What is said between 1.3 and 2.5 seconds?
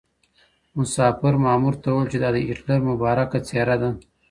مامور ته وويل چې دا د